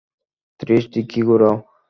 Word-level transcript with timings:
ত্রিশ 0.59 0.83
ডিগ্রী 0.93 1.21
ঘোরাও। 1.27 1.55